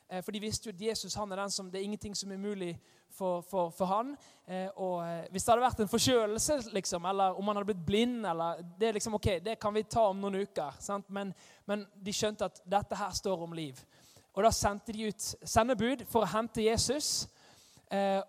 [0.08, 2.32] Eh, for de visste jo at Jesus han er den som, det er ingenting som
[2.32, 2.74] er mulig
[3.10, 4.14] for, for, for han.
[4.46, 7.86] Eh, og eh, Hvis det hadde vært en forkjølelse, liksom, eller om han hadde blitt
[7.86, 10.80] blind eller, Det er liksom, ok, det kan vi ta om noen uker.
[11.08, 11.32] Men,
[11.66, 13.80] men, de skjønte at dette her står om liv.
[14.34, 17.28] Og Da sendte de ut sendebud for å hente Jesus.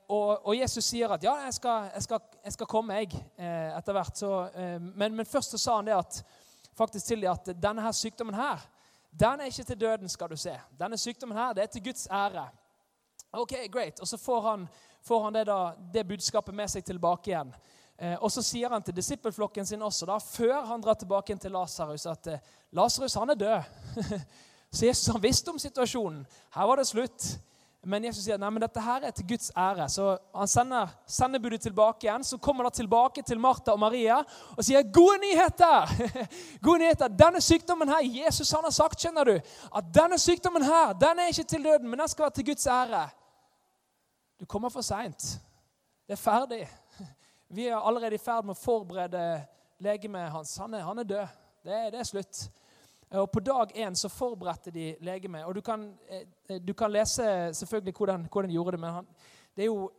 [0.07, 3.93] og, og, Jesus sier at ja, jeg skal, jeg skal, jeg skal komme, jeg, etter
[3.93, 4.17] hvert.
[4.17, 4.29] Så,
[4.93, 6.19] men, men, først så sa han det at,
[6.77, 8.61] faktisk til dem at denne her sykdommen her
[9.19, 10.53] den er ikke til døden, skal du se.
[10.79, 12.49] Denne sykdommen her, det er til Guds ære.
[13.31, 13.99] Ok, great.
[13.99, 14.67] Og så får han,
[15.01, 17.53] får han det, da, det, budskapet med seg tilbake igjen.
[17.97, 21.39] Eh, og så sier han til disippelflokken sin også, da, før han drar tilbake inn
[21.39, 23.71] til Lasarus, at eh, Lasarus han er død.
[24.75, 26.25] så Jesus han visste om situasjonen.
[26.55, 27.29] Her var det slutt.
[27.85, 29.85] Men Jesus sier nei, men dette her er til Guds ære.
[29.93, 32.23] Så han sender sendebudet tilbake igjen.
[32.25, 34.17] Så kommer han tilbake til Martha og Maria
[34.55, 35.93] og sier gode nyheter!
[36.65, 37.13] gode nyheter.
[37.13, 41.29] Denne sykdommen her, Jesus han har sagt skjønner du, at denne sykdommen her, den er
[41.29, 43.03] ikke til døden, men den skal være til Guds ære.
[44.41, 45.27] Du kommer for seint.
[46.07, 46.63] Det er ferdig.
[47.55, 49.27] Vi er allerede i ferd med å forberede
[49.77, 50.57] legemet hans.
[50.57, 51.41] Han er, han er død.
[51.65, 52.47] Det det er slutt.
[53.09, 55.45] Og På dag én så forberedte de legemet.
[55.45, 59.07] Og du kan, eh, du kan, lese selvfølgelig hvordan, hvordan de gjorde det, men han,
[59.55, 59.91] det er jo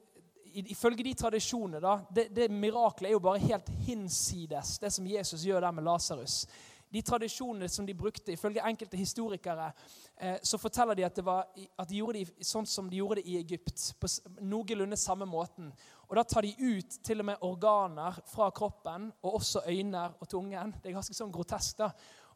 [0.64, 5.44] ifølge de tradisjonene da, det, det miraklet er jo bare helt hinsides det som Jesus
[5.44, 6.46] gjør der med Lasarus.
[6.92, 9.72] De tradisjonene som de brukte, ifølge enkelte historikere,
[10.16, 13.26] eh, så forteller de at, var, at, de gjorde det sånn som de gjorde det
[13.26, 13.88] i Egypt.
[14.00, 14.08] På
[14.40, 15.72] noenlunde samme måten.
[16.06, 20.28] Og Da tar de ut til og med organer fra kroppen, og også øyne og
[20.28, 20.76] tungen.
[20.78, 21.78] Det er ganske sånn grotesk.
[21.82, 21.90] da.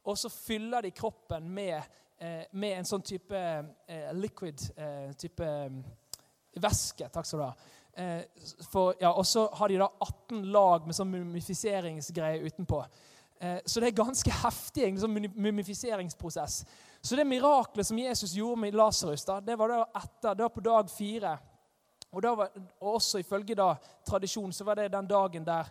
[0.05, 1.83] Og så fyller de kroppen med,
[2.19, 5.51] eh, med en sånn type eh, liquid eh, type
[6.61, 7.09] væske.
[7.13, 7.55] Takk skal du ha.
[8.71, 12.79] For, ja, og så har de da 18 lag med sånn mumifiseringsgreie utenpå.
[13.67, 16.61] Så det er ganske heftig en sånn mumifiseringsprosess.
[17.03, 20.65] Så det miraklet som Jesus gjorde med Lasarus, det var da etter, det var på
[20.65, 21.35] dag fire.
[22.13, 23.73] Og, var, og også ifølge da,
[24.07, 25.69] tradisjonen så var det den dagen der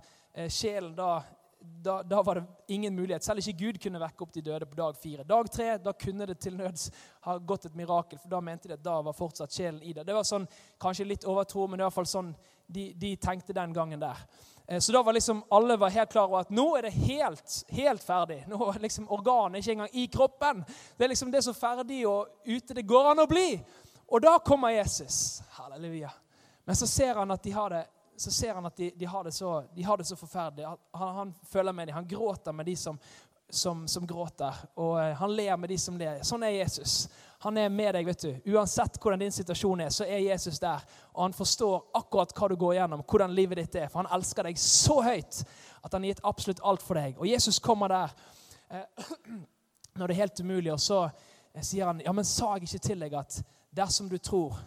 [0.52, 1.22] sjelen da
[1.60, 3.24] da, da, var det ingen mulighet.
[3.24, 5.24] Selv ikke Gud kunne vekke opp de døde på dag fire.
[5.28, 6.90] Dag tre da kunne det til nøds
[7.28, 10.06] ha gått et mirakel, for da mente de at da var fortsatt sjelen i det.
[10.08, 10.48] Det var sånn,
[10.80, 12.32] Kanskje litt overtro, men det var i hvert fall sånn
[12.68, 14.24] de, de tenkte den gangen der.
[14.68, 17.60] Eh, så da var liksom alle var helt klar over at nå er det helt,
[17.74, 18.44] helt ferdig.
[18.48, 20.64] Nå er liksom Organet ikke engang i kroppen.
[20.98, 23.52] Det er liksom det er ferdig og ute det går an å bli.
[24.10, 25.42] Og da kommer Jesus.
[25.58, 26.12] Halleluja.
[26.66, 27.86] Men så ser han at de har det
[28.20, 30.66] så ser han at de, de, har, så, de har, det så, forferdelig.
[30.92, 31.94] Han, han, føler med dem.
[31.94, 33.00] Han gråter med de som,
[33.50, 36.20] som, som, gråter, og eh, han ler med de som ler.
[36.28, 37.08] Sånn er Jesus.
[37.40, 38.06] Han er med deg.
[38.06, 38.52] vet du.
[38.52, 40.84] Uansett hvordan din situasjon er, så er Jesus der.
[41.14, 43.88] Og han forstår akkurat hva du går gjennom, hvordan livet ditt er.
[43.88, 45.40] For han elsker deg så høyt
[45.80, 47.16] at han har gitt absolutt alt for deg.
[47.16, 48.18] Og Jesus kommer der
[48.68, 49.08] eh,
[49.96, 52.84] når det er helt umulig, og så eh, sier han, ja, men sa jeg ikke
[52.90, 53.40] til deg at
[53.80, 54.60] dersom du tror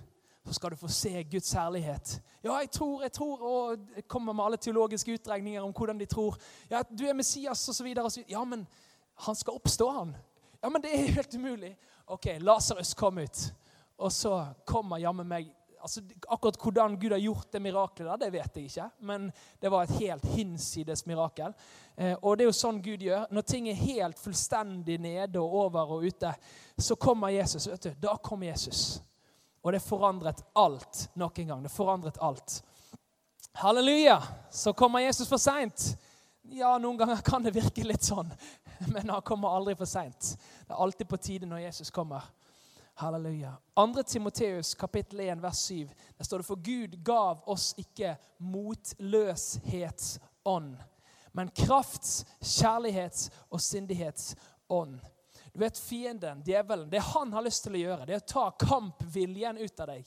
[0.47, 2.23] så skal du få se Guds herlighet.
[2.43, 6.07] Ja, jeg tror, jeg tror, og jeg kommer med alle teologiske utregninger om hvordan de
[6.07, 6.37] tror.
[6.71, 7.95] Ja, Du er Messias, osv.
[8.29, 8.67] Ja, men
[9.15, 10.17] han skal oppstå, han.
[10.63, 11.77] Ja, men det er helt umulig.
[12.07, 13.53] Ok, Lasarus kom ut.
[13.99, 15.53] Og så kommer jammen meg
[15.83, 18.89] altså, Akkurat hvordan Gud har gjort det miraklet, der, det vet jeg ikke.
[18.99, 21.55] Men det var et helt hinsides mirakel.
[21.97, 23.27] Eh, og det er jo sånn Gud gjør.
[23.31, 26.35] Når ting er helt fullstendig nede og over og ute,
[26.79, 27.69] så kommer Jesus.
[27.69, 29.03] vet du, Da kommer Jesus.
[29.63, 31.63] Og det forandret alt nok en gang.
[31.63, 32.63] Det forandret alt.
[33.53, 34.23] Halleluja!
[34.51, 35.97] Så kommer Jesus for seint.
[36.43, 38.33] Ja, noen ganger kan det virke litt sånn,
[38.93, 40.35] men han kommer aldri for seint.
[40.67, 42.23] Det er alltid på tide når Jesus kommer.
[42.95, 43.53] Halleluja.
[43.79, 44.03] 2.
[44.03, 45.89] Timoteus kapittel 1 vers 7.
[46.19, 50.77] Der står det for Gud gav oss ikke motløshetsånd,
[51.33, 55.01] men krafts, kjærlighets og syndighetsånd.
[55.53, 58.45] Du vet, Fienden, djevelen, det han har lyst til å gjøre, det er å ta
[58.57, 60.07] kampviljen ut av deg.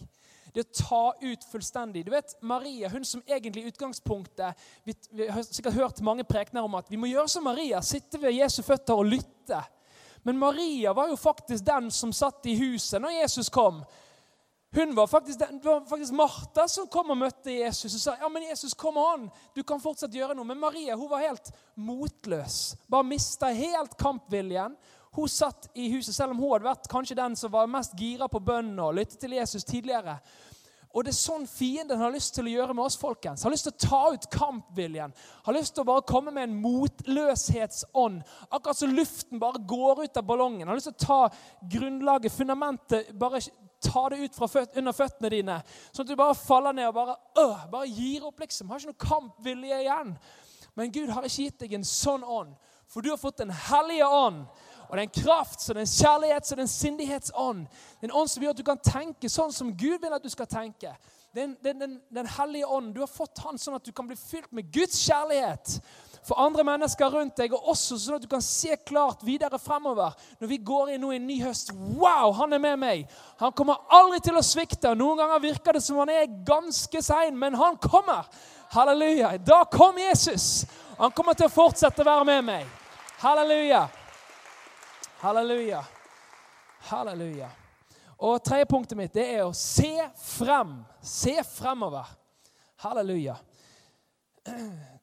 [0.56, 2.06] Det å ta ut fullstendig.
[2.08, 4.56] Du vet, Maria, hun som egentlig i utgangspunktet
[4.88, 7.82] Vi, vi har sikkert hørt mange prekener om at vi må gjøre som Maria.
[7.84, 9.60] Sitte ved Jesu føtter og lytte.
[10.24, 13.84] Men Maria var jo faktisk den som satt i huset når Jesus kom.
[14.76, 18.16] Hun var faktisk, den, det var faktisk Martha som kom og møtte Jesus og sa
[18.20, 20.48] ja, men Jesus, kom an, du kan fortsatt gjøre noe.
[20.50, 22.74] Men Maria hun var helt motløs.
[22.92, 24.76] Bare mista helt kampviljen.
[25.16, 28.28] Hun satt i huset, selv om hun hadde vært kanskje den som var mest gira
[28.32, 30.20] på bønnen og lyttet til Jesus tidligere.
[30.96, 32.96] Og det er sånn fienden har lyst til å gjøre med oss.
[32.96, 33.44] folkens.
[33.44, 35.12] Har lyst til å ta ut kampviljen.
[35.44, 38.22] Har lyst til å bare komme med en motløshetsånd.
[38.48, 40.68] Akkurat som luften bare går ut av ballongen.
[40.68, 43.44] Har lyst til å ta grunnlaget, fundamentet, bare
[43.84, 45.58] ta det ut fra føt under føttene dine.
[45.92, 48.70] Sånn at du bare faller ned og bare, øh, bare gir opp, liksom.
[48.70, 50.16] Har ikke noe kampvilje igjen.
[50.76, 52.56] Men Gud har ikke gitt deg en sånn ånd,
[52.88, 54.46] for du har fått Den hellige ånd.
[54.90, 57.68] Og det er en kraft, så det er en kjærlighet, så det er en sindighetsånd.
[57.68, 60.24] Det er en ånd som gjør at du kan tenke sånn som Gud vil at
[60.24, 60.94] du skal tenke.
[60.94, 62.94] Er den, den, den hellige ånd.
[62.96, 65.80] Du har fått han sånn at du kan bli fylt med Guds kjærlighet
[66.26, 70.16] for andre mennesker rundt deg, og også sånn at du kan se klart videre fremover.
[70.40, 73.04] Når vi går inn nå i en ny høst Wow, han er med meg!
[73.42, 74.96] Han kommer aldri til å svikte.
[74.98, 78.26] Noen ganger virker det som han er ganske sein, men han kommer.
[78.74, 79.36] Halleluja.
[79.38, 80.66] Da kom Jesus.
[80.98, 82.74] Han kommer til å fortsette å være med meg.
[83.22, 83.86] Halleluja.
[85.26, 85.86] Halleluja.
[86.80, 87.50] Halleluja.
[88.18, 90.76] Og tredje punktet mitt det er å se frem.
[91.02, 92.12] Se fremover.
[92.84, 93.34] Halleluja.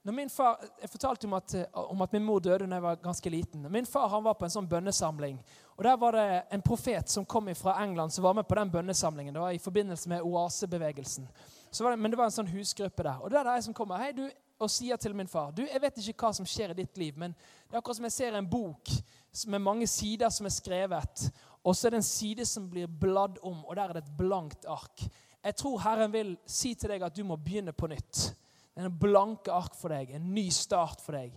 [0.07, 3.01] Når min far, jeg fortalte om at, om at min mor døde da jeg var
[3.03, 3.67] ganske liten.
[3.67, 5.41] Min far han var på en sånn bønnesamling.
[5.75, 8.71] og Der var det en profet som kom fra England som var med på den
[8.71, 9.35] bønnesamlingen.
[9.35, 11.27] Det var i forbindelse med oasebevegelsen.
[11.27, 13.19] Det, men det var en sånn husgruppe der.
[13.19, 14.29] Og det er jeg som kommer hei du,
[14.63, 17.19] og sier til min far du, Jeg vet ikke hva som skjer i ditt liv,
[17.19, 18.93] men det er akkurat som jeg ser en bok
[19.47, 21.27] med mange sider som er skrevet.
[21.64, 24.16] Og så er det en side som blir bladd om, og der er det et
[24.18, 25.05] blankt ark.
[25.42, 28.29] Jeg tror Herren vil si til deg at du må begynne på nytt.
[28.73, 31.35] Det er en blanke ark for deg, en ny start for deg.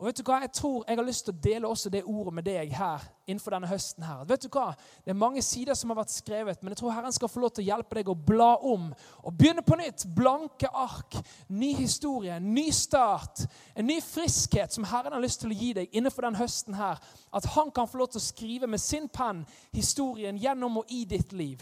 [0.00, 0.38] Og vet du hva?
[0.40, 3.52] Jeg tror jeg har lyst til å dele også det ordet med deg her innenfor
[3.52, 4.04] denne høsten.
[4.04, 4.22] her.
[4.24, 4.70] Vet du hva?
[5.04, 7.52] Det er mange sider som har vært skrevet, men jeg tror Herren skal få lov
[7.52, 8.86] til å hjelpe deg å bla om
[9.20, 10.06] og begynne på nytt.
[10.16, 11.18] Blanke ark,
[11.52, 13.44] ny historie, ny start,
[13.76, 16.96] en ny friskhet som Herren har lyst til å gi deg innenfor den høsten her.
[17.36, 19.44] At han kan få lov til å skrive med sin penn
[19.76, 21.60] historien gjennom og i ditt liv.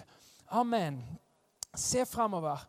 [0.54, 1.02] Amen.
[1.74, 2.62] Se fremover.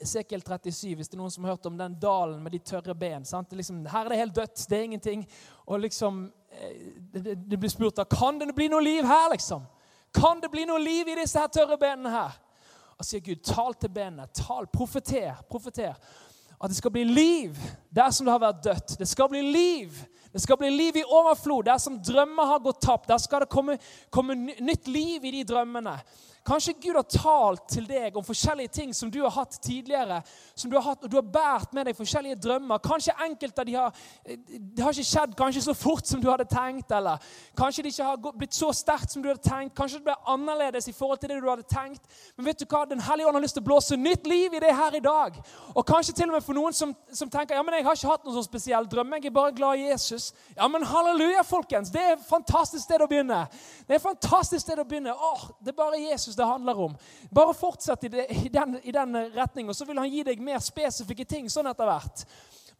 [0.00, 2.94] Esekiel 37, hvis det er noen som har hørt om den dalen med de tørre
[2.96, 3.24] ben.
[3.24, 5.26] Det liksom, her er det helt dødt, det er ingenting.
[5.66, 9.66] Og liksom, eh, det, det, blir spurt da, kan det bli noe liv her, liksom.
[10.14, 12.40] Kan det bli noe liv i disse her tørre benene her?
[12.98, 15.96] Og sier Gud, tal til benene, tal, profeter, profeter.
[16.62, 17.56] At det skal bli liv
[17.90, 18.98] der som det har vært dødt.
[19.00, 19.96] Det skal bli liv.
[20.32, 21.66] Det skal bli liv i overflod.
[21.66, 23.76] Der som drømmer har gått tapt, der skal det komme,
[24.14, 25.96] komme nytt liv i de drømmene.
[26.46, 30.22] Kanskje Gud har talt til deg om forskjellige ting som du har hatt tidligere.
[30.54, 32.78] som Du har hatt, og du har båret med deg forskjellige drømmer.
[32.78, 33.92] Kanskje enkelte av de har
[34.26, 36.90] det har ikke skjedd kanskje så fort som du hadde tenkt.
[36.90, 37.18] eller
[37.56, 39.76] Kanskje det ikke har blitt så sterkt som du hadde tenkt.
[39.76, 42.02] Kanskje det ble annerledes i forhold til det du hadde tenkt.
[42.36, 42.84] Men vet du hva?
[42.88, 45.38] Den hellige ånd har lyst til å blåse nytt liv i det her i dag.
[45.74, 48.10] Og kanskje til og med for noen som, som tenker ja, men jeg har ikke
[48.10, 49.14] hatt noen sånn spesiell drøm.
[49.18, 50.32] Jeg er bare glad i Jesus.
[50.56, 51.92] Ja, men halleluja, folkens.
[51.92, 53.44] Det er et fantastisk sted å begynne.
[53.86, 55.14] Det er et fantastisk sted å begynne.
[55.14, 56.96] Åh, det er bare Jesus Jesus det handler om.
[57.30, 60.58] Bare fortsett i, det, i den, i den retningen, så vil han gi deg mer
[60.58, 62.26] spesifikke ting sånn etter hvert.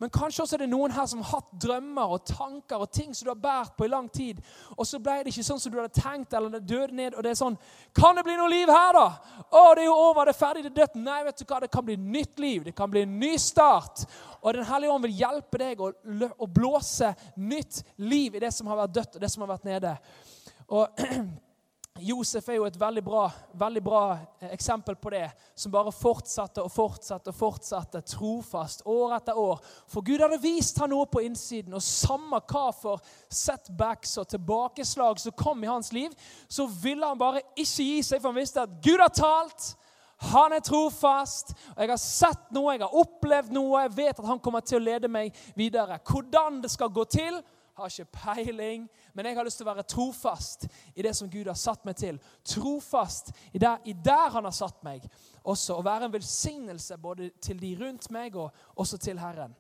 [0.01, 3.13] Men kanskje også er det noen her som har hatt drømmer og tanker og ting
[3.15, 4.41] som du har båret på i lang tid,
[4.75, 7.23] og så ble det ikke sånn som du hadde tenkt, eller det døde ned, og
[7.23, 7.59] det er sånn
[7.95, 9.05] Kan det bli noe liv her, da?
[9.47, 10.99] Å, det er jo over, det er ferdig, det er dødt.
[11.05, 12.65] Nei, vet du hva, det kan bli nytt liv.
[12.67, 14.03] Det kan bli en ny start.
[14.41, 18.83] Og Den hellige ånd vil hjelpe deg å blåse nytt liv i det som har
[18.83, 19.95] vært dødt, og det som har vært nede.
[20.73, 21.07] Og
[22.01, 23.27] Josef er jo et veldig bra,
[23.61, 29.17] veldig bra, eh, eksempel på det, som bare fortsatte og fortsatte og fortsatte trofast år
[29.19, 29.61] etter år.
[29.87, 35.21] For Gud hadde vist ham noe på innsiden, og samme hva for setbacks og tilbakeslag
[35.21, 36.11] som kom i hans liv,
[36.49, 39.77] så ville han bare ikke gi seg, for han visste at Gud har talt.
[40.33, 43.83] Han er trofast, og jeg har sett noe, jeg har opplevd noe.
[43.83, 45.99] Jeg vet at han kommer til å lede meg videre.
[45.99, 47.43] Hvordan det skal gå til,
[47.75, 51.49] har ikke peiling, men jeg har lyst til å være trofast i det som Gud
[51.49, 52.19] har satt meg til.
[52.45, 55.07] Trofast i der, i der han har satt meg
[55.43, 55.79] også.
[55.79, 59.57] Å være en velsignelse både til de rundt meg og også til Herren.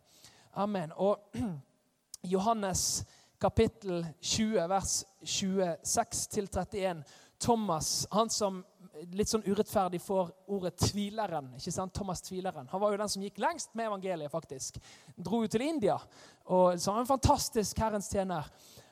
[0.60, 0.92] Amen.
[0.96, 1.32] Og
[2.34, 3.04] Johannes
[3.42, 7.02] kapittel 20, vers 26-31.
[7.40, 8.64] Thomas, han som
[9.12, 11.54] litt sånn urettferdig får ordet 'tvileren'.
[11.56, 11.94] ikke sant?
[11.94, 12.68] Thomas Tvileren.
[12.68, 14.78] Han var jo den som gikk lengst med evangeliet, faktisk.
[15.16, 15.98] Dro jo til India.
[16.44, 18.48] og Så han var en fantastisk Herrens tjener.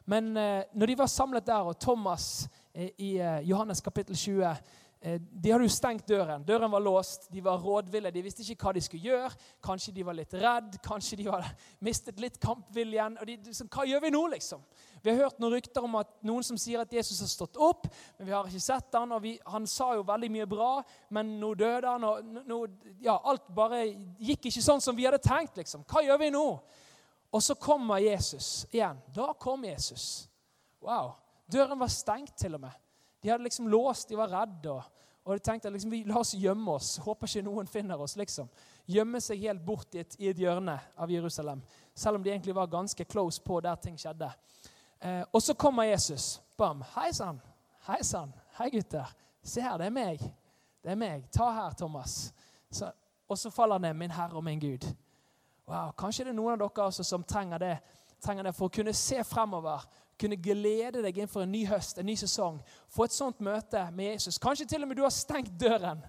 [0.06, 4.42] Men eh, når de var samlet der, og Thomas eh, i eh, Johannes kapittel 20
[4.42, 4.56] Eh,
[5.00, 6.42] de hadde jo stengt døren.
[6.44, 7.30] Døren var låst.
[7.32, 8.10] De var rådville.
[8.12, 9.30] De visste ikke hva de skulle gjøre.
[9.64, 10.76] Kanskje de var litt redd.
[10.84, 11.48] Kanskje de hadde
[11.86, 13.16] mistet litt kampviljen.
[13.16, 14.60] Og de, så, hva gjør vi nå, liksom?
[15.00, 17.86] Vi har hørt noen rykter om at noen som sier at Jesus har stått opp,
[18.18, 20.68] men vi har ikke sett han, og vi, Han sa jo veldig mye bra,
[21.16, 22.60] men nå døde han, og nå,
[23.00, 23.86] ja, alt bare
[24.20, 25.56] gikk ikke sånn som vi hadde tenkt.
[25.56, 25.86] liksom.
[25.88, 26.44] Hva gjør vi nå?
[27.32, 29.00] Og så kommer Jesus igjen.
[29.16, 30.28] Da kom Jesus.
[30.84, 31.14] Wow.
[31.48, 32.76] Døren var stengt, til og med.
[33.20, 34.72] De hadde liksom låst, de var redde.
[34.72, 34.82] Og,
[35.24, 36.96] og de tenkte liksom, vi, la oss gjemme oss.
[37.04, 38.16] Håper ikke noen finner oss.
[38.16, 38.48] liksom.
[38.90, 41.62] Gjemme seg helt bort i et, i et, hjørne av Jerusalem.
[41.94, 44.30] Selv om de egentlig var ganske close på der ting skjedde.
[45.00, 46.40] Eh, og så kommer Jesus.
[46.56, 46.84] Bam.
[46.94, 47.40] Hei sann.
[47.86, 48.32] Hei sann.
[48.58, 49.12] Hei, gutter.
[49.42, 50.24] Se her, det er meg.
[50.80, 51.28] Det er meg.
[51.32, 52.32] Ta her, Thomas.
[52.70, 52.90] Så,
[53.28, 53.94] og så faller han ned.
[54.00, 54.88] Min Herre og min Gud.
[55.68, 57.74] Wow, Kanskje det er noen av dere også som trenger det,
[58.18, 59.84] trenger det for å kunne se fremover
[60.20, 62.60] kunne glede deg inn for en ny høst, en ny sesong.
[62.92, 64.38] Få et sånt møte med Jesus.
[64.38, 66.02] Kanskje til og med du har stengt døren.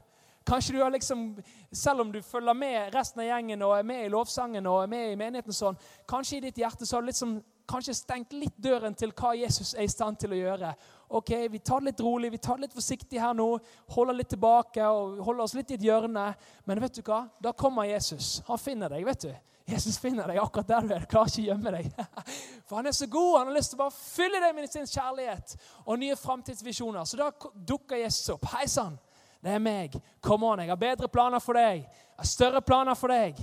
[0.48, 1.38] Kanskje du har liksom,
[1.72, 4.90] Selv om du følger med resten av gjengen og er med i lovsangen og er
[4.92, 5.78] med i menigheten, sånn,
[6.10, 7.38] kanskje i ditt hjerte så har du liksom,
[7.72, 10.74] kanskje stengt litt døren til hva Jesus er i stand til å gjøre.
[11.12, 13.48] Ok, Vi tar det litt rolig, vi tar det litt forsiktig her nå.
[13.96, 16.34] Holder litt tilbake og holder oss litt i et hjørne.
[16.66, 17.26] Men vet du hva?
[17.40, 18.42] Da kommer Jesus.
[18.48, 19.06] Han finner deg.
[19.06, 19.32] vet du.
[19.72, 21.06] Jesus finner deg akkurat der du er.
[21.10, 21.92] Klarer ikke å gjemme deg.
[22.68, 23.38] For han er så god.
[23.40, 25.56] Han har lyst til å bare fylle deg med sin kjærlighet
[25.86, 27.08] og nye framtidsvisjoner.
[27.08, 28.50] Så da dukker Jesus opp.
[28.56, 28.98] Hei sann,
[29.44, 29.98] det er meg.
[30.24, 31.86] Kom an, jeg har bedre planer for deg.
[31.86, 33.40] Jeg har større planer for deg.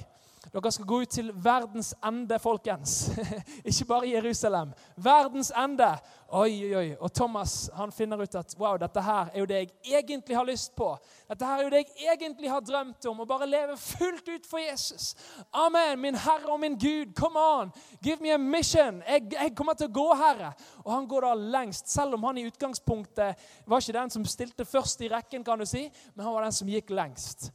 [0.53, 3.11] Dere skal gå ut til verdens ende, folkens.
[3.69, 4.73] Ikke bare Jerusalem.
[4.97, 5.91] Verdens ende.
[6.29, 6.89] Oi, oi, oi.
[7.01, 10.45] Og Thomas han finner ut at wow, dette her er jo det jeg egentlig har
[10.49, 10.91] lyst på.
[11.29, 13.21] Dette her er jo det jeg egentlig har drømt om.
[13.21, 15.15] Å bare leve fullt ut for Jesus.
[15.53, 17.13] Amen, min Herre og min Gud.
[17.17, 17.73] Come on.
[18.05, 19.03] Give me a mission.
[19.09, 20.55] Jeg, jeg kommer til å gå, Herre.
[20.85, 24.69] Og han går da lengst, selv om han i utgangspunktet var ikke den som stilte
[24.69, 27.51] først i rekken, kan du si, men han var den som gikk lengst.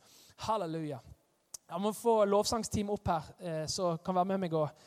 [0.48, 1.02] Halleluja.
[1.74, 4.84] Jeg må få lovsangsteam opp her, eh, så kan være med meg og,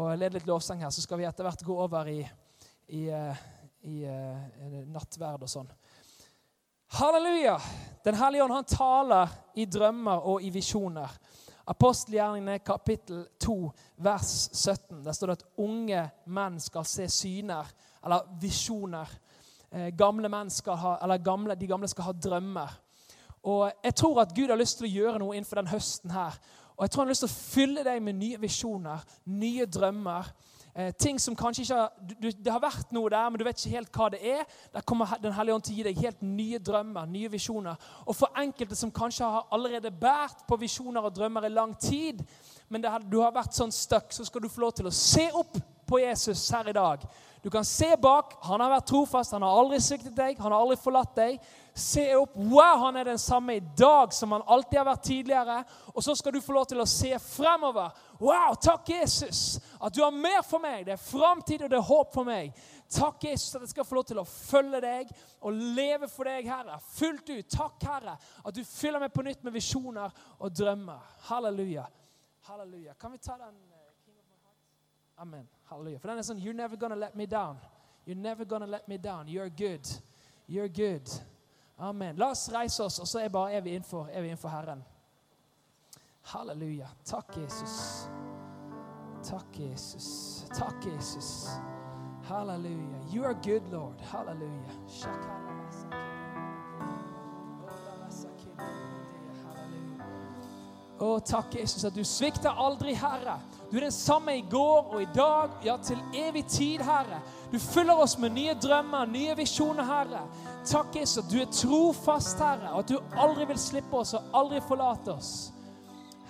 [0.00, 0.88] og lede litt lovsang her.
[0.88, 2.22] Så skal vi etter hvert gå over i,
[2.96, 3.42] i, eh,
[3.84, 5.68] i, i eh, nattverd og sånn.
[6.96, 7.58] Halleluja!
[8.00, 11.12] Den hellige ånd han taler i drømmer og i visjoner.
[11.68, 13.60] Apostelgjerningene kapittel 2
[14.00, 15.04] vers 17.
[15.04, 17.68] Der står det at unge menn skal se syner,
[18.00, 19.12] eller visjoner.
[19.92, 22.80] Gamle menn skal ha, eller gamle, de gamle skal ha drømmer.
[23.42, 26.36] Og Jeg tror at Gud har lyst til å gjøre noe innenfor den høsten her.
[26.76, 30.28] Og jeg tror han har lyst til å fylle deg med nye visjoner, nye drømmer.
[30.74, 31.88] Eh, ting som kanskje ikke har,
[32.22, 34.44] du, Det har vært noe der, men du vet ikke helt hva det er.
[34.72, 37.90] Der kommer Den hellige ånd til å gi deg helt nye drømmer, nye visjoner.
[38.06, 42.22] Og for enkelte som kanskje har allerede båret på visjoner og drømmer i lang tid,
[42.68, 45.26] men har, du har vært sånn stuck, så skal du få lov til å se
[45.34, 45.58] opp
[45.90, 47.04] på Jesus her i dag.
[47.42, 48.36] Du kan se bak.
[48.46, 51.40] Han har vært trofast, han har aldri sviktet deg, han har aldri forlatt deg.
[51.74, 52.36] Se opp.
[52.36, 55.58] Wow, han er den samme i dag som han alltid har vært tidligere.
[55.94, 57.94] Og så skal du få lov til å se fremover.
[58.20, 60.84] Wow, takk, Jesus, at du har mer for meg.
[60.86, 62.52] Det er framtid, og det er håp for meg.
[62.90, 66.48] Takk, Jesus, at jeg skal få lov til å følge deg og leve for deg,
[66.50, 66.80] Herre.
[66.96, 67.48] Fullt ut.
[67.54, 71.16] Takk, Herre, at du fyller meg på nytt med visjoner og drømmer.
[71.30, 71.86] Halleluja.
[72.50, 72.96] Halleluja.
[72.98, 73.54] Kan vi ta den?
[73.54, 75.48] Eh, Amen.
[75.70, 76.00] Halleluja.
[76.00, 77.60] For den er sånn You're never gonna let me down.
[78.06, 79.28] You're never gonna let me down.
[79.28, 79.86] You're good.
[80.48, 81.06] You're good.
[81.80, 82.16] Amen.
[82.16, 84.84] La oss reise oss, og så er, bare, er, vi innenfor, er vi innenfor Herren.
[86.32, 86.88] Halleluja.
[87.04, 88.08] Takk, Jesus.
[89.24, 90.44] Takk, Jesus.
[90.54, 91.48] Takk, Jesus.
[92.28, 93.00] Halleluja.
[93.14, 94.00] You are good, Lord.
[94.00, 95.49] Halleluja.
[101.00, 103.38] Å, takk, Jesus, at du svikter aldri, Herre.
[103.70, 107.22] Du er den samme i går og i dag, ja, til evig tid, Herre.
[107.52, 110.26] Du fyller oss med nye drømmer, nye visjoner, Herre.
[110.68, 114.36] Takk, Jesus, at du er trofast, Herre, og at du aldri vil slippe oss og
[114.42, 115.32] aldri forlate oss.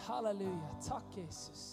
[0.06, 0.70] Halleluja.
[0.86, 1.66] Takk, Jesus.